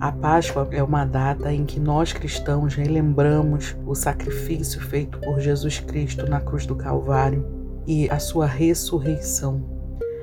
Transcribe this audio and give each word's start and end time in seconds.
A 0.00 0.10
Páscoa 0.10 0.66
é 0.70 0.82
uma 0.82 1.04
data 1.04 1.52
em 1.52 1.66
que 1.66 1.78
nós 1.78 2.10
cristãos 2.10 2.74
relembramos 2.74 3.76
o 3.86 3.94
sacrifício 3.94 4.80
feito 4.80 5.18
por 5.18 5.38
Jesus 5.38 5.78
Cristo 5.78 6.26
na 6.26 6.40
cruz 6.40 6.64
do 6.64 6.74
Calvário 6.74 7.46
e 7.86 8.08
a 8.08 8.18
sua 8.18 8.46
ressurreição. 8.46 9.62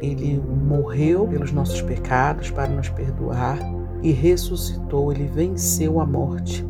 Ele 0.01 0.41
morreu 0.41 1.27
pelos 1.27 1.51
nossos 1.51 1.79
pecados 1.83 2.49
para 2.49 2.67
nos 2.67 2.89
perdoar 2.89 3.59
e 4.01 4.11
ressuscitou, 4.11 5.11
ele 5.13 5.27
venceu 5.27 5.99
a 5.99 6.07
morte. 6.07 6.65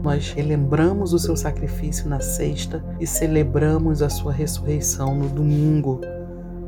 Nós 0.00 0.30
relembramos 0.30 1.12
o 1.12 1.18
seu 1.18 1.36
sacrifício 1.36 2.08
na 2.08 2.20
sexta 2.20 2.84
e 3.00 3.06
celebramos 3.08 4.02
a 4.02 4.08
sua 4.08 4.32
ressurreição 4.32 5.16
no 5.16 5.28
domingo, 5.28 6.00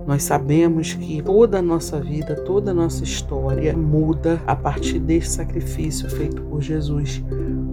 nós 0.06 0.22
sabemos 0.22 0.92
que 0.92 1.22
toda 1.22 1.58
a 1.58 1.62
nossa 1.62 2.00
vida, 2.00 2.34
toda 2.36 2.72
a 2.72 2.74
nossa 2.74 3.02
história 3.02 3.76
muda 3.76 4.40
a 4.46 4.54
partir 4.54 4.98
desse 4.98 5.30
sacrifício 5.30 6.08
feito 6.10 6.42
por 6.42 6.60
Jesus, 6.60 7.24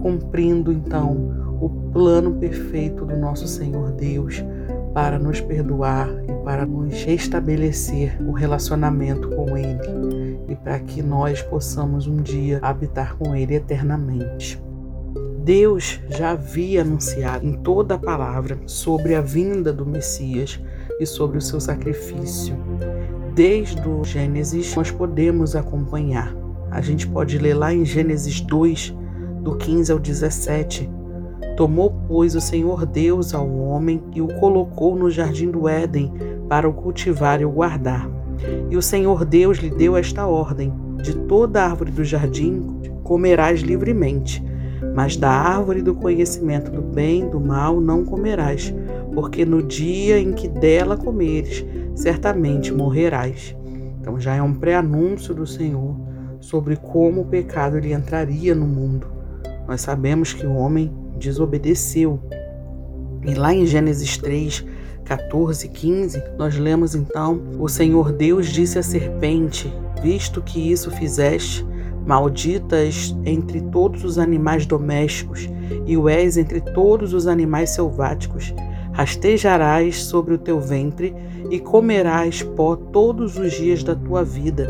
cumprindo 0.02 0.72
então 0.72 1.58
o 1.59 1.70
plano 1.91 2.34
perfeito 2.34 3.05
do 3.05 3.17
nosso 3.17 3.48
Senhor 3.48 3.91
Deus 3.91 4.44
para 4.94 5.20
nos 5.20 5.39
perdoar 5.39 6.09
e 6.27 6.44
para 6.44 6.66
nos 6.66 7.03
restabelecer 7.03 8.17
o 8.27 8.31
relacionamento 8.31 9.30
com 9.30 9.58
Ele 9.58 10.39
e 10.48 10.55
para 10.55 10.80
que 10.80 11.02
nós 11.02 11.41
possamos 11.41 12.08
um 12.08 12.17
dia 12.17 12.59
habitar 12.61 13.16
com 13.16 13.36
Ele 13.36 13.55
eternamente. 13.55 14.61
Deus 15.43 15.99
já 16.09 16.31
havia 16.31 16.81
anunciado 16.81 17.45
em 17.45 17.53
toda 17.53 17.95
a 17.95 17.99
palavra 17.99 18.59
sobre 18.65 19.15
a 19.15 19.21
vinda 19.21 19.73
do 19.73 19.85
Messias 19.85 20.59
e 20.99 21.05
sobre 21.05 21.38
o 21.38 21.41
seu 21.41 21.59
sacrifício. 21.59 22.55
Desde 23.33 23.88
o 23.88 24.03
Gênesis, 24.03 24.75
nós 24.75 24.91
podemos 24.91 25.55
acompanhar. 25.55 26.35
A 26.69 26.79
gente 26.79 27.07
pode 27.07 27.38
ler 27.38 27.55
lá 27.55 27.73
em 27.73 27.83
Gênesis 27.83 28.39
2, 28.41 28.95
do 29.41 29.57
15 29.57 29.91
ao 29.91 29.99
17. 29.99 30.89
Tomou, 31.57 31.91
pois, 32.08 32.36
o 32.36 32.41
Senhor 32.41 32.86
Deus 32.86 33.33
ao 33.33 33.49
homem 33.49 34.02
e 34.14 34.21
o 34.21 34.27
colocou 34.39 34.95
no 34.95 35.09
jardim 35.09 35.49
do 35.49 35.67
Éden 35.67 36.14
para 36.47 36.69
o 36.69 36.73
cultivar 36.73 37.41
e 37.41 37.45
o 37.45 37.52
guardar. 37.52 38.09
E 38.69 38.77
o 38.77 38.81
Senhor 38.81 39.25
Deus 39.25 39.58
lhe 39.58 39.69
deu 39.69 39.97
esta 39.97 40.27
ordem: 40.27 40.73
De 41.03 41.14
toda 41.14 41.64
árvore 41.64 41.91
do 41.91 42.03
jardim 42.03 42.80
comerás 43.03 43.61
livremente, 43.61 44.43
mas 44.94 45.16
da 45.16 45.30
árvore 45.30 45.81
do 45.81 45.95
conhecimento 45.95 46.72
do 46.72 46.81
bem 46.81 47.23
e 47.23 47.30
do 47.30 47.39
mal 47.39 47.80
não 47.80 48.03
comerás, 48.03 48.73
porque 49.14 49.45
no 49.45 49.61
dia 49.64 50.20
em 50.20 50.33
que 50.33 50.48
dela 50.48 50.98
comeres, 50.98 51.66
certamente 51.95 52.73
morrerás. 52.73 53.56
Então 54.00 54.20
já 54.20 54.36
é 54.36 54.42
um 54.42 54.53
pré-anúncio 54.53 55.33
do 55.33 55.45
Senhor 55.45 55.95
sobre 56.39 56.75
como 56.75 57.22
o 57.22 57.25
pecado 57.25 57.78
ele 57.78 57.94
entraria 57.94 58.56
no 58.56 58.66
mundo. 58.66 59.08
Nós 59.67 59.81
sabemos 59.81 60.33
que 60.33 60.45
o 60.45 60.53
homem 60.53 60.92
desobedeceu. 61.17 62.20
E 63.23 63.36
lá 63.36 63.53
em 63.53 63.66
Gênesis 63.66 64.17
3, 64.17 64.66
14 65.05 65.66
e 65.66 65.70
15, 65.70 66.23
nós 66.38 66.58
lemos 66.58 66.95
então: 66.95 67.42
O 67.59 67.67
Senhor 67.67 68.11
Deus 68.11 68.48
disse 68.48 68.80
à 68.80 68.83
serpente: 68.83 69.72
Visto 70.02 70.42
que 70.42 70.72
isso 70.72 70.89
fizeste, 70.89 71.66
malditas 72.05 73.16
entre 73.25 73.61
todos 73.61 74.03
os 74.03 74.17
animais 74.17 74.66
domésticos, 74.66 75.49
e 75.85 75.95
o 75.97 76.09
és 76.09 76.38
entre 76.38 76.61
todos 76.61 77.13
os 77.13 77.27
animais 77.27 77.71
selváticos 77.71 78.53
rastejarás 78.91 80.03
sobre 80.03 80.33
o 80.33 80.38
teu 80.38 80.59
ventre 80.59 81.13
e 81.49 81.59
comerás 81.59 82.43
pó 82.43 82.75
todos 82.75 83.38
os 83.38 83.53
dias 83.53 83.83
da 83.83 83.95
tua 83.95 84.23
vida. 84.23 84.69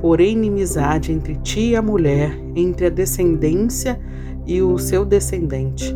Porém, 0.00 0.32
inimizade 0.32 1.12
entre 1.12 1.36
ti 1.36 1.70
e 1.70 1.76
a 1.76 1.82
mulher, 1.82 2.36
entre 2.56 2.86
a 2.86 2.90
descendência 2.90 4.00
e 4.46 4.60
o 4.62 4.78
seu 4.78 5.04
descendente. 5.04 5.94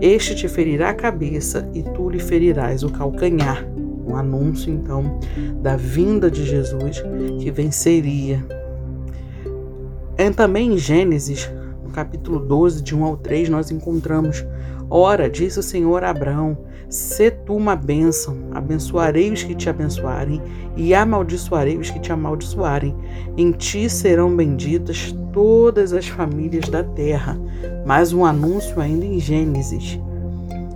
Este 0.00 0.34
te 0.34 0.48
ferirá 0.48 0.90
a 0.90 0.94
cabeça 0.94 1.68
e 1.74 1.82
tu 1.82 2.08
lhe 2.08 2.18
ferirás 2.18 2.82
o 2.82 2.90
calcanhar. 2.90 3.66
Um 4.06 4.16
anúncio, 4.16 4.72
então, 4.72 5.20
da 5.62 5.76
vinda 5.76 6.30
de 6.30 6.44
Jesus 6.44 7.02
que 7.38 7.50
venceria. 7.50 8.44
É 10.20 10.28
também 10.28 10.74
em 10.74 10.76
Gênesis, 10.76 11.50
no 11.82 11.88
capítulo 11.88 12.40
12, 12.40 12.82
de 12.82 12.94
1 12.94 13.04
ao 13.04 13.16
3, 13.16 13.48
nós 13.48 13.70
encontramos 13.70 14.44
Ora, 14.90 15.30
disse 15.30 15.58
o 15.58 15.62
Senhor 15.62 16.04
a 16.04 16.10
Abraão: 16.10 16.58
Se 16.90 17.30
tu 17.30 17.56
uma 17.56 17.74
bênção, 17.74 18.36
abençoarei 18.52 19.32
os 19.32 19.42
que 19.42 19.54
te 19.54 19.70
abençoarem, 19.70 20.42
e 20.76 20.92
amaldiçoarei 20.92 21.78
os 21.78 21.88
que 21.88 21.98
te 21.98 22.12
amaldiçoarem. 22.12 22.94
Em 23.34 23.50
ti 23.50 23.88
serão 23.88 24.36
benditas 24.36 25.10
todas 25.32 25.94
as 25.94 26.06
famílias 26.06 26.68
da 26.68 26.84
terra. 26.84 27.40
Mais 27.86 28.12
um 28.12 28.22
anúncio 28.22 28.78
ainda 28.78 29.06
em 29.06 29.18
Gênesis. 29.18 29.98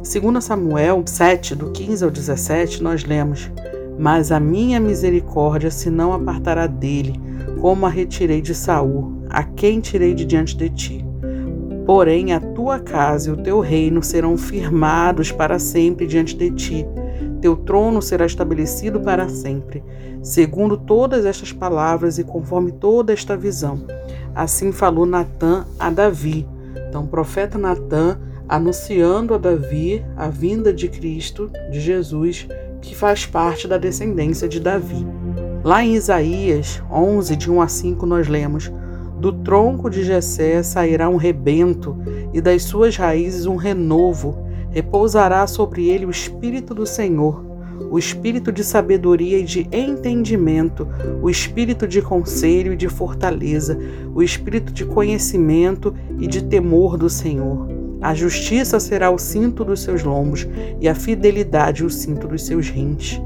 Segundo 0.03 0.41
Samuel 0.41 1.03
7, 1.05 1.55
do 1.55 1.71
15 1.71 2.03
ao 2.03 2.11
17, 2.11 2.82
nós 2.82 3.05
lemos: 3.05 3.50
Mas 3.99 4.32
a 4.32 4.41
minha 4.41 4.81
misericórdia 4.81 5.71
se 5.71 5.91
não 5.91 6.15
apartará 6.15 6.66
dele, 6.66 7.21
como 7.61 7.84
a 7.84 7.91
retirei 7.91 8.41
de 8.41 8.55
Saul, 8.55 9.14
a 9.34 9.43
quem 9.43 9.81
tirei 9.81 10.15
de 10.15 10.25
diante 10.25 10.56
de 10.56 10.69
ti 10.71 11.05
Porém, 11.84 12.33
a 12.33 12.41
tua 12.41 12.78
casa 12.78 13.28
e 13.28 13.33
o 13.33 13.37
teu 13.37 13.61
reino 13.61 14.03
serão 14.03 14.39
firmados 14.39 15.31
para 15.31 15.59
sempre 15.59 16.06
diante 16.06 16.34
de 16.34 16.50
ti. 16.50 16.87
Teu 17.43 17.56
trono 17.56 18.00
será 18.00 18.25
estabelecido 18.25 19.00
para 19.00 19.28
sempre, 19.28 19.84
segundo 20.23 20.78
todas 20.78 21.27
estas 21.27 21.53
palavras 21.53 22.19
e 22.19 22.25
conforme 22.25 22.73
toda 22.73 23.12
esta 23.12 23.37
visão. 23.37 23.84
Assim 24.34 24.73
falou 24.73 25.05
Natã 25.05 25.67
a 25.78 25.91
Davi. 25.91 26.49
Então, 26.89 27.05
o 27.05 27.09
profeta 27.09 27.59
Natã 27.59 28.19
anunciando 28.49 29.34
a 29.34 29.39
Davi 29.39 30.03
a 30.17 30.28
vinda 30.28 30.73
de 30.73 30.89
Cristo, 30.89 31.50
de 31.71 31.81
Jesus, 31.81 32.49
que 32.81 32.94
faz 32.94 33.27
parte 33.27 33.69
da 33.69 33.77
descendência 33.77 34.49
de 34.49 34.59
Davi. 34.59 35.06
Lá 35.62 35.84
em 35.84 35.94
Isaías 35.94 36.83
11, 36.91 37.37
de 37.37 37.50
1 37.50 37.61
a 37.61 37.69
5, 37.69 38.06
nós 38.06 38.27
lemos: 38.27 38.71
do 39.25 39.33
tronco 39.33 39.89
de 39.89 40.05
Jessé 40.05 40.62
sairá 40.62 41.09
um 41.09 41.17
rebento, 41.17 41.97
e 42.35 42.43
das 42.43 42.65
suas 42.65 42.95
raízes 42.95 43.47
um 43.47 43.57
renovo. 43.57 44.37
Repousará 44.69 45.47
sobre 45.47 45.89
ele 45.89 46.05
o 46.05 46.11
espírito 46.11 46.75
do 46.75 46.85
Senhor, 46.85 47.43
o 47.91 47.99
espírito 47.99 48.53
de 48.53 48.62
sabedoria 48.62 49.39
e 49.39 49.45
de 49.45 49.67
entendimento, 49.73 50.87
o 51.23 51.31
espírito 51.31 51.89
de 51.89 52.03
conselho 52.03 52.75
e 52.75 52.77
de 52.77 52.87
fortaleza, 52.87 53.79
o 54.15 54.23
espírito 54.23 54.75
de 54.75 54.85
conhecimento 54.85 55.95
e 56.21 56.27
de 56.27 56.43
temor 56.43 56.99
do 56.99 57.09
Senhor. 57.09 57.67
A 58.03 58.15
justiça 58.15 58.79
será 58.79 59.11
o 59.11 59.19
cinto 59.19 59.65
dos 59.65 59.81
seus 59.81 60.03
lombos 60.03 60.47
e 60.83 60.87
a 60.87 60.95
fidelidade 60.95 61.83
o 61.83 61.89
cinto 61.89 62.29
dos 62.29 62.45
seus 62.45 62.69
rins. 62.69 63.19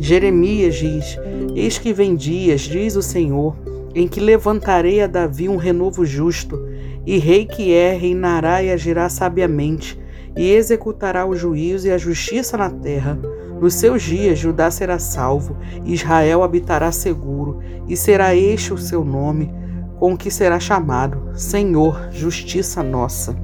Jeremias 0.00 0.74
diz: 0.74 1.16
Eis 1.54 1.78
que 1.78 1.92
vem 1.92 2.16
dias, 2.16 2.62
diz 2.62 2.96
o 2.96 3.02
Senhor, 3.02 3.54
em 3.98 4.06
que 4.06 4.20
levantarei 4.20 5.00
a 5.02 5.08
Davi 5.08 5.48
um 5.48 5.56
renovo 5.56 6.06
justo, 6.06 6.56
e 7.04 7.18
rei 7.18 7.44
que 7.44 7.74
é 7.74 7.92
reinará 7.96 8.62
e 8.62 8.70
agirá 8.70 9.08
sabiamente, 9.08 9.98
e 10.36 10.52
executará 10.52 11.26
o 11.26 11.34
juízo 11.34 11.88
e 11.88 11.90
a 11.90 11.98
justiça 11.98 12.56
na 12.56 12.70
terra. 12.70 13.18
Nos 13.60 13.74
seus 13.74 14.02
dias 14.02 14.38
Judá 14.38 14.70
será 14.70 15.00
salvo, 15.00 15.56
Israel 15.84 16.44
habitará 16.44 16.92
seguro, 16.92 17.60
e 17.88 17.96
será 17.96 18.36
este 18.36 18.72
o 18.72 18.78
seu 18.78 19.04
nome, 19.04 19.52
com 19.98 20.16
que 20.16 20.30
será 20.30 20.60
chamado 20.60 21.32
Senhor, 21.34 22.08
justiça 22.12 22.84
nossa. 22.84 23.36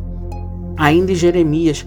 Ainda 0.77 1.11
em 1.11 1.17
Jeremias 1.17 1.85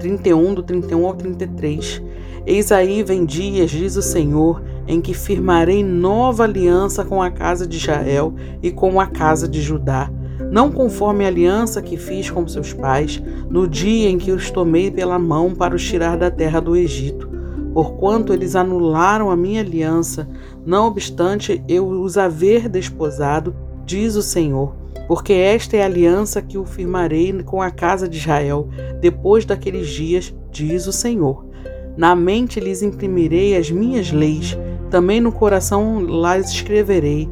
31, 0.00 0.54
do 0.54 0.62
31 0.64 1.06
ao 1.06 1.14
33. 1.14 2.02
Eis 2.44 2.72
aí 2.72 3.04
vem 3.04 3.24
dias, 3.24 3.70
diz 3.70 3.94
o 3.94 4.02
Senhor, 4.02 4.60
em 4.88 5.02
que 5.02 5.12
firmarei 5.12 5.84
nova 5.84 6.44
aliança 6.44 7.04
com 7.04 7.22
a 7.22 7.30
casa 7.30 7.66
de 7.66 7.76
Israel 7.76 8.34
e 8.62 8.72
com 8.72 8.98
a 8.98 9.06
casa 9.06 9.46
de 9.46 9.60
Judá, 9.60 10.10
não 10.50 10.72
conforme 10.72 11.24
a 11.24 11.28
aliança 11.28 11.82
que 11.82 11.98
fiz 11.98 12.30
com 12.30 12.48
seus 12.48 12.72
pais, 12.72 13.22
no 13.50 13.68
dia 13.68 14.08
em 14.08 14.16
que 14.16 14.32
os 14.32 14.50
tomei 14.50 14.90
pela 14.90 15.18
mão 15.18 15.54
para 15.54 15.76
os 15.76 15.84
tirar 15.84 16.16
da 16.16 16.30
terra 16.30 16.58
do 16.58 16.74
Egito. 16.74 17.28
Porquanto 17.74 18.32
eles 18.32 18.56
anularam 18.56 19.30
a 19.30 19.36
minha 19.36 19.60
aliança, 19.60 20.26
não 20.64 20.86
obstante 20.86 21.62
eu 21.68 21.86
os 21.86 22.16
haver 22.16 22.68
desposado, 22.68 23.54
diz 23.84 24.16
o 24.16 24.22
Senhor. 24.22 24.74
Porque 25.06 25.32
esta 25.32 25.76
é 25.76 25.82
a 25.82 25.86
aliança 25.86 26.42
que 26.42 26.58
o 26.58 26.64
firmarei 26.64 27.32
com 27.42 27.62
a 27.62 27.70
casa 27.70 28.08
de 28.08 28.18
Israel, 28.18 28.68
depois 29.00 29.44
daqueles 29.44 29.88
dias, 29.88 30.34
diz 30.50 30.86
o 30.86 30.92
Senhor. 30.92 31.46
Na 31.96 32.14
mente 32.14 32.60
lhes 32.60 32.82
imprimirei 32.82 33.56
as 33.56 33.70
minhas 33.70 34.12
leis, 34.12 34.56
também 34.88 35.20
no 35.20 35.32
coração 35.32 36.00
las 36.00 36.52
escreverei. 36.52 37.28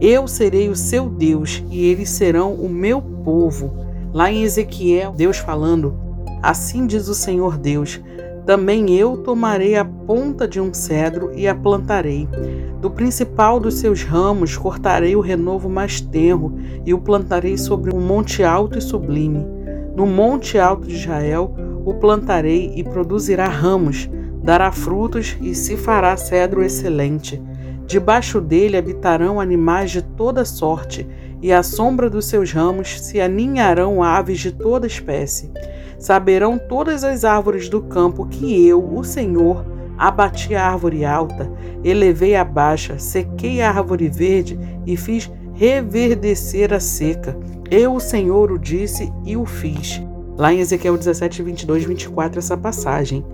Eu 0.00 0.28
serei 0.28 0.68
o 0.68 0.76
seu 0.76 1.08
Deus 1.08 1.64
e 1.70 1.86
eles 1.86 2.10
serão 2.10 2.52
o 2.52 2.68
meu 2.68 3.00
povo. 3.00 3.72
Lá 4.12 4.30
em 4.30 4.42
Ezequiel, 4.42 5.12
Deus 5.12 5.38
falando: 5.38 5.94
Assim 6.42 6.86
diz 6.86 7.08
o 7.08 7.14
Senhor 7.14 7.56
Deus: 7.56 8.00
Também 8.44 8.94
eu 8.94 9.16
tomarei 9.18 9.76
a 9.76 9.84
ponta 9.84 10.46
de 10.46 10.60
um 10.60 10.72
cedro 10.74 11.30
e 11.34 11.48
a 11.48 11.54
plantarei. 11.54 12.28
Do 12.80 12.90
principal 12.90 13.58
dos 13.58 13.74
seus 13.74 14.02
ramos 14.02 14.56
cortarei 14.56 15.16
o 15.16 15.20
renovo 15.20 15.68
mais 15.68 16.00
tenro 16.00 16.54
e 16.84 16.92
o 16.92 16.98
plantarei 16.98 17.56
sobre 17.56 17.94
um 17.94 18.00
monte 18.00 18.42
alto 18.42 18.78
e 18.78 18.82
sublime. 18.82 19.44
No 19.96 20.06
monte 20.06 20.58
alto 20.58 20.86
de 20.86 20.94
Israel 20.94 21.54
o 21.84 21.94
plantarei 21.94 22.72
e 22.76 22.84
produzirá 22.84 23.48
ramos, 23.48 24.10
dará 24.46 24.70
frutos 24.70 25.36
e 25.40 25.56
se 25.56 25.76
fará 25.76 26.16
cedro 26.16 26.62
excelente. 26.62 27.42
Debaixo 27.84 28.40
dele 28.40 28.76
habitarão 28.76 29.40
animais 29.40 29.90
de 29.90 30.02
toda 30.02 30.44
sorte, 30.44 31.04
e 31.42 31.52
à 31.52 31.64
sombra 31.64 32.08
dos 32.08 32.26
seus 32.26 32.52
ramos 32.52 33.00
se 33.00 33.20
aninharão 33.20 34.04
aves 34.04 34.38
de 34.38 34.52
toda 34.52 34.86
espécie. 34.86 35.50
Saberão 35.98 36.58
todas 36.58 37.02
as 37.02 37.24
árvores 37.24 37.68
do 37.68 37.82
campo 37.82 38.24
que 38.26 38.64
eu, 38.64 38.82
o 38.96 39.02
Senhor, 39.02 39.66
abati 39.98 40.54
a 40.54 40.64
árvore 40.64 41.04
alta, 41.04 41.50
elevei 41.82 42.36
a 42.36 42.44
baixa, 42.44 43.00
sequei 43.00 43.60
a 43.60 43.70
árvore 43.70 44.08
verde 44.08 44.56
e 44.86 44.96
fiz 44.96 45.28
reverdecer 45.54 46.72
a 46.72 46.78
seca. 46.78 47.36
Eu, 47.68 47.94
o 47.94 48.00
Senhor, 48.00 48.52
o 48.52 48.58
disse 48.58 49.12
e 49.24 49.36
o 49.36 49.44
fiz. 49.44 50.00
Lá 50.38 50.52
em 50.52 50.60
Ezequiel 50.60 50.96
17, 50.96 51.42
22, 51.42 51.84
24, 51.84 52.38
essa 52.38 52.56
passagem. 52.56 53.24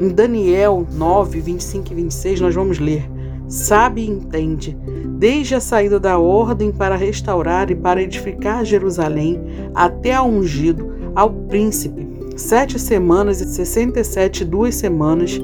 Em 0.00 0.08
Daniel 0.08 0.86
9, 0.92 1.40
25 1.40 1.92
e 1.92 1.94
26, 1.94 2.40
nós 2.40 2.54
vamos 2.54 2.78
ler: 2.78 3.08
Sabe 3.48 4.02
e 4.02 4.08
entende, 4.08 4.76
desde 5.18 5.54
a 5.54 5.60
saída 5.60 5.98
da 5.98 6.18
ordem 6.18 6.72
para 6.72 6.96
restaurar 6.96 7.70
e 7.70 7.74
para 7.74 8.02
edificar 8.02 8.64
Jerusalém, 8.64 9.40
até 9.74 10.14
a 10.14 10.22
ungido, 10.22 10.90
ao 11.14 11.30
príncipe, 11.30 12.06
sete 12.36 12.78
semanas 12.78 13.40
e 13.40 13.46
sessenta 13.46 14.00
e 14.00 14.04
sete 14.04 14.44
duas 14.44 14.76
semanas, 14.76 15.40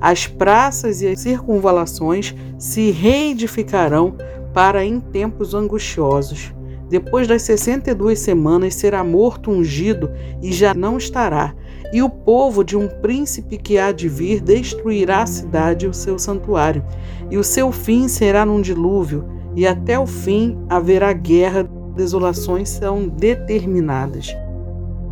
as 0.00 0.26
praças 0.26 1.02
e 1.02 1.08
as 1.08 1.20
circunvalações 1.20 2.34
se 2.58 2.90
reedificarão 2.90 4.14
para 4.54 4.84
em 4.84 4.98
tempos 4.98 5.54
angustiosos. 5.54 6.52
Depois 6.88 7.28
das 7.28 7.42
sessenta 7.42 7.90
e 7.90 7.94
duas 7.94 8.18
semanas 8.18 8.74
será 8.74 9.04
morto 9.04 9.50
ungido 9.50 10.10
e 10.42 10.52
já 10.52 10.74
não 10.74 10.98
estará. 10.98 11.54
E 11.92 12.02
o 12.02 12.08
povo 12.08 12.62
de 12.62 12.76
um 12.76 12.86
príncipe 12.86 13.58
que 13.58 13.78
há 13.78 13.90
de 13.90 14.08
vir 14.08 14.40
destruirá 14.40 15.22
a 15.22 15.26
cidade 15.26 15.86
e 15.86 15.88
o 15.88 15.94
seu 15.94 16.18
santuário. 16.18 16.84
E 17.30 17.36
o 17.36 17.42
seu 17.42 17.72
fim 17.72 18.06
será 18.06 18.46
num 18.46 18.60
dilúvio, 18.60 19.24
e 19.56 19.66
até 19.66 19.98
o 19.98 20.06
fim 20.06 20.58
haverá 20.68 21.12
guerra, 21.12 21.68
desolações 21.96 22.68
são 22.68 23.08
determinadas. 23.08 24.34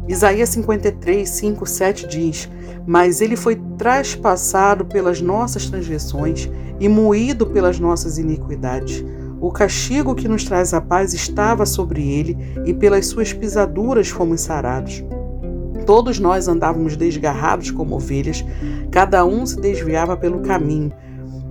Isaías 0.07 0.49
53, 0.51 1.29
5, 1.29 1.67
7 1.67 2.07
diz: 2.07 2.49
Mas 2.87 3.21
ele 3.21 3.37
foi 3.37 3.57
traspassado 3.77 4.87
pelas 4.87 5.21
nossas 5.21 5.69
transgressões 5.69 6.49
e 6.81 6.89
moído 6.89 7.47
pelas 7.47 7.79
nossas 7.79 8.19
iniquidades. 8.19 9.05
O 9.41 9.53
castigo 9.53 10.15
que 10.15 10.27
nos 10.27 10.45
traz 10.45 10.73
a 10.73 10.81
paz 10.81 11.13
estava 11.13 11.67
sobre 11.67 12.03
ele, 12.09 12.37
e 12.65 12.73
pelas 12.73 13.07
suas 13.07 13.33
pisaduras 13.33 14.09
fomos 14.09 14.41
sarados. 14.41 15.05
Todos 15.89 16.19
nós 16.19 16.49
andávamos 16.49 16.99
desgarrados 16.99 17.71
como 17.71 17.95
ovelhas, 17.95 18.45
cada 18.91 19.25
um 19.25 19.47
se 19.47 19.59
desviava 19.59 20.19
pelo 20.19 20.41
caminho. 20.41 20.93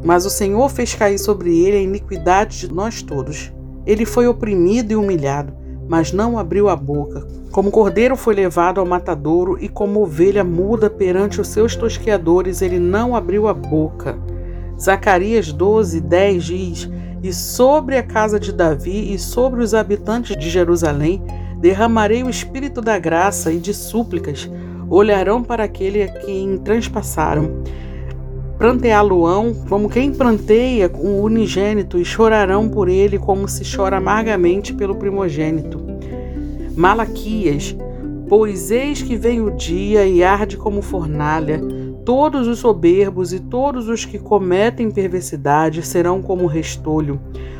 Mas 0.03 0.27
o 0.27 0.29
Senhor 0.29 0.69
fez 0.69 0.93
cair 0.93 1.17
sobre 1.17 1.57
ele 1.57 1.77
a 1.77 1.81
iniquidade 1.81 2.59
de 2.59 2.71
nós 2.71 3.01
todos. 3.01 3.51
Ele 3.83 4.05
foi 4.05 4.27
oprimido 4.27 4.91
e 4.91 4.95
humilhado, 4.95 5.55
mas 5.89 6.11
não 6.11 6.37
abriu 6.37 6.69
a 6.69 6.75
boca. 6.75 7.25
Como 7.51 7.71
cordeiro 7.71 8.15
foi 8.15 8.35
levado 8.35 8.79
ao 8.79 8.85
matadouro, 8.85 9.57
e 9.59 9.67
como 9.67 10.03
ovelha 10.03 10.43
muda 10.43 10.87
perante 10.87 11.41
os 11.41 11.47
seus 11.47 11.75
tosqueadores, 11.75 12.61
ele 12.61 12.77
não 12.77 13.15
abriu 13.15 13.47
a 13.47 13.55
boca. 13.55 14.19
Zacarias 14.79 15.51
12, 15.51 15.99
10 15.99 16.43
diz: 16.43 16.89
E 17.23 17.33
sobre 17.33 17.97
a 17.97 18.03
casa 18.03 18.39
de 18.39 18.51
Davi 18.51 19.11
e 19.11 19.17
sobre 19.17 19.63
os 19.63 19.73
habitantes 19.73 20.37
de 20.37 20.47
Jerusalém 20.47 21.23
derramarei 21.59 22.23
o 22.23 22.29
espírito 22.29 22.81
da 22.81 22.97
graça 22.99 23.51
e 23.51 23.57
de 23.59 23.73
súplicas, 23.73 24.49
olharão 24.89 25.43
para 25.43 25.63
aquele 25.63 26.03
a 26.03 26.07
quem 26.07 26.57
transpassaram. 26.57 27.63
Pranteá-lo-ão 28.57 29.53
como 29.69 29.89
quem 29.89 30.11
pranteia 30.11 30.91
o 30.93 31.21
unigênito, 31.21 31.99
e 31.99 32.05
chorarão 32.05 32.67
por 32.67 32.89
ele 32.89 33.19
como 33.19 33.47
se 33.47 33.63
chora 33.75 33.97
amargamente 33.97 34.73
pelo 34.73 34.95
primogênito. 34.95 35.79
Malaquias, 36.75 37.75
pois 38.27 38.71
eis 38.71 39.01
que 39.01 39.15
vem 39.15 39.41
o 39.41 39.51
dia 39.51 40.05
e 40.05 40.23
arde 40.23 40.57
como 40.57 40.81
fornalha, 40.81 41.61
todos 42.07 42.47
os 42.47 42.59
soberbos 42.59 43.33
e 43.33 43.39
todos 43.41 43.89
os 43.89 44.05
que 44.05 44.17
cometem 44.17 44.89
perversidade 44.89 45.85
serão 45.85 46.21
como 46.21 46.45
restolho. 46.45 47.19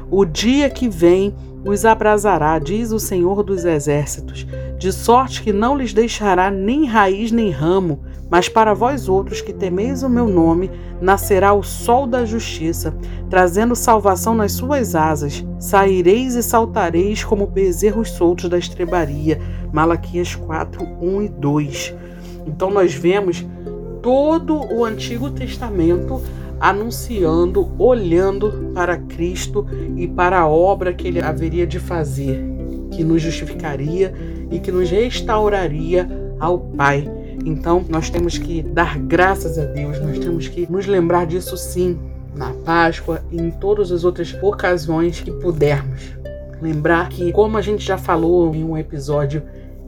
O 0.10 0.24
dia 0.24 0.70
que 0.70 0.88
vem 0.88 1.36
os 1.66 1.84
abrasará, 1.84 2.58
diz 2.58 2.94
o 2.94 3.00
Senhor 3.00 3.44
dos 3.44 3.66
Exércitos, 3.66 4.48
de 4.80 4.94
sorte 4.94 5.44
que 5.44 5.52
não 5.52 5.76
lhes 5.76 5.92
deixará 5.92 6.50
nem 6.50 6.86
raiz 6.86 7.30
nem 7.30 7.50
ramo, 7.50 8.00
mas 8.30 8.48
para 8.48 8.74
vós 8.74 9.10
outros 9.10 9.42
que 9.42 9.52
temeis 9.52 10.02
o 10.02 10.08
meu 10.08 10.30
nome, 10.30 10.72
nascerá 11.02 11.54
o 11.54 11.62
sol 11.62 12.08
da 12.08 12.24
justiça, 12.24 12.96
trazendo 13.30 13.76
salvação 13.76 14.34
nas 14.34 14.54
suas 14.54 14.96
asas. 14.96 15.46
Saireis 15.60 16.36
e 16.36 16.42
saltareis 16.42 17.22
como 17.22 17.48
bezerros 17.48 18.12
soltos 18.12 18.50
da 18.50 18.58
estrebaria. 18.58 19.42
Malaquias 19.74 20.36
4, 20.36 20.88
1 21.02 21.22
e 21.22 21.28
2. 21.28 21.96
Então 22.48 22.72
nós 22.72 22.94
vemos 22.94 23.46
todo 24.07 24.74
o 24.74 24.86
Antigo 24.86 25.30
Testamento 25.30 26.21
anunciando, 26.62 27.69
olhando 27.77 28.71
para 28.74 28.95
Cristo 28.95 29.68
e 29.98 30.07
para 30.07 30.39
a 30.39 30.48
obra 30.48 30.94
que 30.94 31.09
ele 31.09 31.19
haveria 31.19 31.68
de 31.68 31.77
fazer, 31.77 32.42
que 32.89 33.04
nos 33.04 33.21
justificaria 33.21 34.13
e 34.50 34.59
que 34.59 34.71
nos 34.71 34.89
restauraria 34.89 36.07
ao 36.39 36.57
Pai. 36.57 37.06
Então, 37.45 37.83
nós 37.89 38.09
temos 38.09 38.38
que 38.38 38.62
dar 38.62 38.98
graças 38.98 39.59
a 39.59 39.65
Deus, 39.65 40.00
nós 40.00 40.18
temos 40.19 40.48
que 40.48 40.71
nos 40.71 40.88
lembrar 40.88 41.25
disso 41.25 41.57
sim, 41.57 42.00
na 42.33 42.54
Páscoa 42.63 43.21
e 43.30 43.38
em 43.38 43.51
todas 43.51 43.92
as 43.92 44.06
outras 44.06 44.33
ocasiões 44.42 45.19
que 45.19 45.31
pudermos. 45.31 46.18
Lembrar 46.62 47.09
que, 47.09 47.33
como 47.33 47.57
a 47.57 47.62
gente 47.62 47.86
já 47.86 47.98
falou 47.98 48.56
em 48.56 48.63
um 48.63 48.77
episódio, 48.77 49.44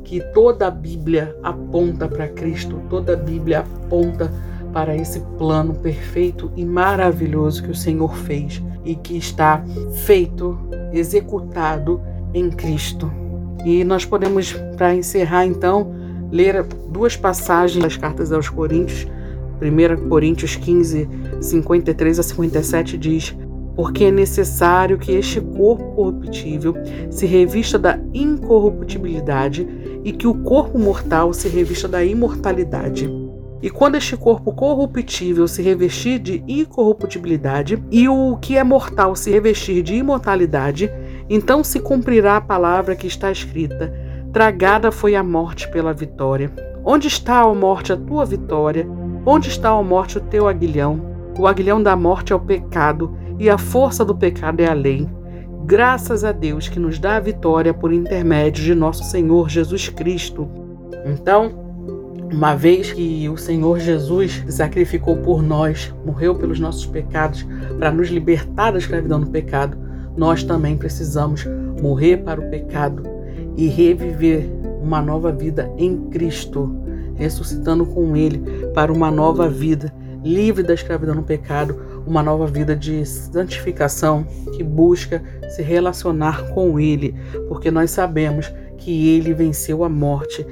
que 0.10 0.22
toda 0.34 0.66
a 0.66 0.72
Bíblia 0.72 1.36
aponta 1.44 2.08
para 2.08 2.28
Cristo, 2.28 2.82
toda 2.90 3.14
a 3.14 3.16
Bíblia 3.16 3.60
aponta 3.60 4.34
para 4.74 4.96
esse 4.96 5.20
plano 5.38 5.76
perfeito 5.76 6.52
e 6.56 6.66
maravilhoso 6.66 7.62
que 7.62 7.70
o 7.70 7.76
Senhor 7.76 8.16
fez 8.16 8.60
e 8.84 8.96
que 8.96 9.16
está 9.16 9.64
feito, 10.06 10.58
executado 10.92 12.02
em 12.34 12.50
Cristo. 12.50 13.12
E 13.64 13.84
nós 13.84 14.04
podemos, 14.04 14.52
para 14.76 14.96
encerrar 14.96 15.46
então, 15.46 15.94
ler 16.32 16.64
duas 16.92 17.16
passagens 17.16 17.84
das 17.84 17.96
cartas 17.96 18.32
aos 18.32 18.50
Coríntios. 18.50 19.06
1 19.62 20.10
Coríntios 20.10 20.56
15, 20.56 21.08
53 21.40 22.18
a 22.18 22.24
57 22.24 22.98
diz: 22.98 23.38
Porque 23.76 24.06
é 24.06 24.12
necessário 24.12 24.98
que 24.98 25.12
este 25.12 25.40
corpo 25.40 25.84
corruptível 25.94 26.74
se 27.12 27.28
revista 27.28 27.78
da 27.78 28.00
incorruptibilidade 28.12 29.68
e 30.04 30.12
que 30.12 30.28
o 30.28 30.34
corpo 30.34 30.78
mortal 30.78 31.34
se 31.34 31.48
revista 31.48 31.88
da 31.88 32.04
imortalidade. 32.04 33.10
E 33.62 33.70
quando 33.70 33.96
este 33.96 34.16
corpo 34.16 34.54
corruptível 34.54 35.46
se 35.48 35.62
revestir 35.62 36.18
de 36.20 36.44
incorruptibilidade 36.48 37.84
e 37.92 38.08
o 38.08 38.38
que 38.38 38.58
é 38.58 38.64
mortal 38.64 39.16
se 39.16 39.30
revestir 39.30 39.84
de 39.84 39.96
imortalidade, 39.96 40.90
então 41.30 41.62
se 41.64 41.80
cumprirá 41.80 42.38
a 42.38 42.42
palavra 42.42 42.96
que 42.96 43.08
está 43.08 43.30
escrita: 43.30 43.94
Tragada 44.32 44.92
foi 44.92 45.14
a 45.14 45.24
morte 45.24 45.70
pela 45.70 45.94
vitória. 45.94 46.52
Onde 46.86 47.08
está, 47.08 47.42
a 47.42 47.54
morte, 47.54 47.92
a 47.92 47.98
tua 47.98 48.24
vitória? 48.26 48.88
Onde 49.26 49.50
está, 49.50 49.70
a 49.70 49.84
morte, 49.84 50.18
o 50.18 50.22
teu 50.22 50.48
aguilhão? 50.48 51.02
O 51.38 51.46
aguilhão 51.46 51.84
da 51.84 51.96
morte 51.96 52.32
é 52.32 52.36
o 52.36 52.40
pecado, 52.40 53.14
e 53.38 53.50
a 53.50 53.58
força 53.58 54.06
do 54.06 54.16
pecado 54.16 54.62
é 54.62 54.68
a 54.68 54.74
lei. 54.74 55.08
Graças 55.70 56.24
a 56.24 56.32
Deus 56.32 56.68
que 56.68 56.80
nos 56.80 56.98
dá 56.98 57.18
a 57.18 57.20
vitória 57.20 57.72
por 57.76 57.94
intermédio 57.94 58.64
de 58.64 58.74
nosso 58.74 59.04
Senhor 59.04 59.48
Jesus 59.48 59.88
Cristo. 59.88 60.50
Então, 61.06 61.52
uma 62.34 62.56
vez 62.56 62.92
que 62.92 63.30
o 63.30 63.38
Senhor 63.38 63.80
Jesus 63.80 64.44
sacrificou 64.50 65.18
por 65.18 65.44
nós, 65.44 65.94
morreu 66.04 66.34
pelos 66.34 66.60
nossos 66.60 66.88
pecados, 66.88 67.46
para 67.78 67.92
nos 67.92 68.10
libertar 68.10 68.72
da 68.72 68.80
escravidão 68.80 69.20
do 69.20 69.28
pecado, 69.28 69.78
nós 70.18 70.42
também 70.44 70.76
precisamos 70.76 71.46
morrer 71.80 72.18
para 72.18 72.42
o 72.42 72.50
pecado 72.50 73.04
e 73.56 73.68
reviver 73.68 74.50
uma 74.82 75.04
nova 75.04 75.32
vida 75.32 75.72
em 75.78 76.10
Cristo, 76.10 76.76
ressuscitando 77.14 77.86
com 77.86 78.18
Ele 78.18 78.40
para 78.74 78.92
uma 78.92 79.12
nova 79.12 79.48
vida, 79.48 79.94
livre 80.24 80.64
da 80.64 80.74
escravidão 80.74 81.16
do 81.16 81.22
pecado, 81.22 81.80
uma 82.06 82.24
nova 82.24 82.48
vida 82.48 82.76
de 82.76 83.06
santificação 83.06 84.26
que 84.56 84.64
busca 84.64 85.24
se 85.50 85.62
relacionar 85.62 86.50
com 86.54 86.80
Ele, 86.80 87.16
porque 87.48 87.70
nós 87.70 87.92
sabemos 87.92 88.52
que 88.78 89.10
Ele 89.10 89.34
venceu 89.34 89.84
a 89.84 89.90
morte 89.90 90.46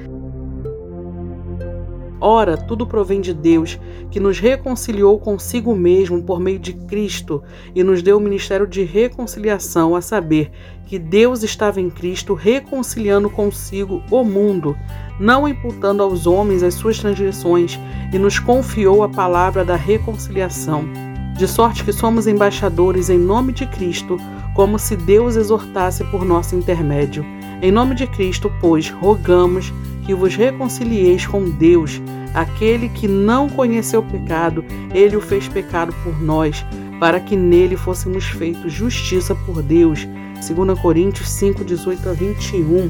Ora, 2.19 2.57
tudo 2.57 2.87
provém 2.87 3.21
de 3.21 3.31
Deus, 3.31 3.79
que 4.09 4.19
nos 4.19 4.39
reconciliou 4.39 5.19
consigo 5.19 5.75
mesmo 5.75 6.23
por 6.23 6.39
meio 6.39 6.57
de 6.57 6.73
Cristo 6.73 7.43
e 7.75 7.83
nos 7.83 8.01
deu 8.01 8.17
o 8.17 8.19
ministério 8.21 8.65
de 8.65 8.83
reconciliação, 8.83 9.95
a 9.95 10.01
saber, 10.01 10.49
que 10.87 10.97
Deus 10.97 11.43
estava 11.43 11.79
em 11.79 11.89
Cristo 11.89 12.33
reconciliando 12.33 13.29
consigo 13.29 14.01
o 14.09 14.23
mundo, 14.23 14.75
não 15.19 15.47
imputando 15.47 16.01
aos 16.01 16.25
homens 16.25 16.63
as 16.63 16.73
suas 16.73 16.97
transgressões, 16.97 17.79
e 18.11 18.17
nos 18.17 18.39
confiou 18.39 19.03
a 19.03 19.09
palavra 19.09 19.63
da 19.63 19.75
reconciliação. 19.75 21.06
De 21.37 21.47
sorte 21.47 21.83
que 21.83 21.93
somos 21.93 22.25
embaixadores 22.25 23.11
em 23.11 23.19
nome 23.19 23.53
de 23.53 23.67
Cristo, 23.67 24.17
como 24.55 24.79
se 24.79 24.95
Deus 24.95 25.35
exortasse 25.35 26.03
por 26.05 26.25
nosso 26.25 26.55
intermédio. 26.55 27.23
Em 27.61 27.71
nome 27.71 27.93
de 27.93 28.07
Cristo, 28.07 28.51
pois, 28.59 28.89
rogamos 28.89 29.71
que 30.03 30.15
vos 30.15 30.35
reconcilieis 30.35 31.27
com 31.27 31.47
Deus. 31.47 32.01
Aquele 32.33 32.89
que 32.89 33.07
não 33.07 33.47
conheceu 33.47 34.01
pecado, 34.01 34.65
ele 34.91 35.15
o 35.15 35.21
fez 35.21 35.47
pecado 35.47 35.93
por 36.03 36.19
nós, 36.19 36.65
para 36.99 37.19
que 37.19 37.35
nele 37.35 37.77
fôssemos 37.77 38.25
feitos 38.25 38.73
justiça 38.73 39.35
por 39.35 39.61
Deus. 39.61 40.07
2 40.35 40.79
Coríntios 40.79 41.29
5, 41.29 41.63
18 41.63 42.09
a 42.09 42.13
21. 42.13 42.89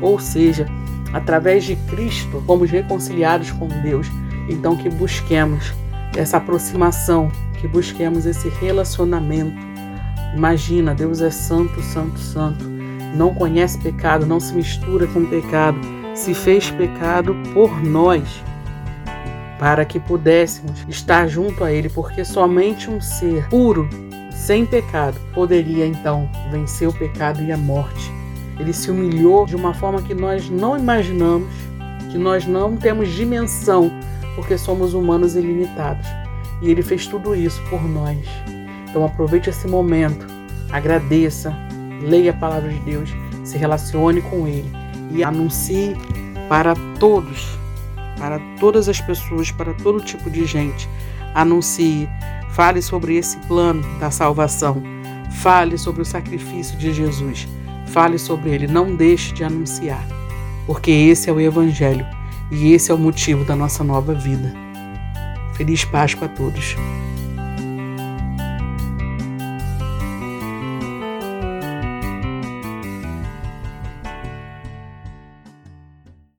Ou 0.00 0.18
seja, 0.18 0.66
através 1.12 1.64
de 1.64 1.76
Cristo, 1.76 2.42
fomos 2.46 2.70
reconciliados 2.70 3.50
com 3.52 3.68
Deus. 3.82 4.06
Então, 4.48 4.74
que 4.74 4.88
busquemos 4.88 5.74
essa 6.16 6.36
aproximação, 6.36 7.30
que 7.60 7.68
busquemos 7.68 8.26
esse 8.26 8.48
relacionamento. 8.48 9.56
Imagina, 10.34 10.94
Deus 10.94 11.20
é 11.20 11.30
santo, 11.30 11.80
santo, 11.82 12.18
santo. 12.18 12.64
Não 13.16 13.34
conhece 13.34 13.78
pecado, 13.78 14.26
não 14.26 14.40
se 14.40 14.54
mistura 14.54 15.06
com 15.06 15.24
pecado 15.24 15.78
se 16.14 16.32
fez 16.32 16.70
pecado 16.70 17.36
por 17.52 17.82
nós, 17.82 18.22
para 19.58 19.84
que 19.84 19.98
pudéssemos 19.98 20.84
estar 20.88 21.26
junto 21.26 21.64
a 21.64 21.72
Ele, 21.72 21.88
porque 21.88 22.24
somente 22.24 22.88
um 22.88 23.00
ser 23.00 23.48
puro, 23.48 23.88
sem 24.30 24.64
pecado, 24.64 25.18
poderia 25.32 25.86
então 25.86 26.28
vencer 26.50 26.88
o 26.88 26.92
pecado 26.92 27.42
e 27.42 27.50
a 27.50 27.56
morte. 27.56 28.12
Ele 28.58 28.72
se 28.72 28.90
humilhou 28.90 29.44
de 29.46 29.56
uma 29.56 29.74
forma 29.74 30.02
que 30.02 30.14
nós 30.14 30.48
não 30.48 30.78
imaginamos, 30.78 31.52
que 32.12 32.18
nós 32.18 32.46
não 32.46 32.76
temos 32.76 33.08
dimensão, 33.10 33.90
porque 34.34 34.58
somos 34.58 34.94
humanos 34.94 35.36
ilimitados. 35.36 36.06
E 36.62 36.70
ele 36.70 36.82
fez 36.82 37.06
tudo 37.06 37.34
isso 37.34 37.62
por 37.68 37.82
nós. 37.82 38.18
Então 38.88 39.04
aproveite 39.04 39.50
esse 39.50 39.66
momento, 39.66 40.26
agradeça, 40.70 41.54
leia 42.00 42.30
a 42.30 42.36
palavra 42.36 42.70
de 42.70 42.78
Deus, 42.80 43.10
se 43.44 43.58
relacione 43.58 44.22
com 44.22 44.46
Ele 44.46 44.70
e 45.10 45.22
anuncie 45.22 45.96
para 46.48 46.74
todos, 46.98 47.58
para 48.18 48.38
todas 48.58 48.88
as 48.88 49.00
pessoas, 49.00 49.50
para 49.50 49.74
todo 49.74 50.00
tipo 50.00 50.30
de 50.30 50.44
gente. 50.44 50.88
Anuncie, 51.34 52.08
fale 52.50 52.80
sobre 52.80 53.16
esse 53.16 53.36
plano 53.48 53.82
da 53.98 54.10
salvação, 54.10 54.82
fale 55.42 55.76
sobre 55.76 56.02
o 56.02 56.04
sacrifício 56.04 56.78
de 56.78 56.92
Jesus, 56.92 57.48
fale 57.86 58.18
sobre 58.18 58.50
ele, 58.50 58.66
não 58.66 58.94
deixe 58.94 59.32
de 59.32 59.42
anunciar, 59.42 60.06
porque 60.66 60.90
esse 60.90 61.28
é 61.28 61.32
o 61.32 61.40
Evangelho 61.40 62.06
e 62.50 62.72
esse 62.72 62.90
é 62.90 62.94
o 62.94 62.98
motivo 62.98 63.44
da 63.44 63.56
nossa 63.56 63.82
nova 63.82 64.14
vida. 64.14 64.52
Feliz 65.56 65.84
Páscoa 65.84 66.26
a 66.26 66.28
todos. 66.28 66.76